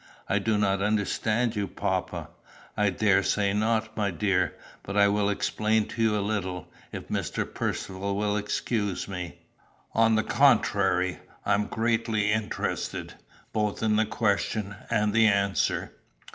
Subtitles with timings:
[0.27, 2.29] "I do not understand you, papa."
[2.75, 4.55] "I daresay not, my dear.
[4.81, 7.45] But I will explain to you a little, if Mr.
[7.45, 9.37] Percivale will excuse me."
[9.93, 13.13] "On the contrary, I am greatly interested,
[13.53, 15.91] both in the question and the answer."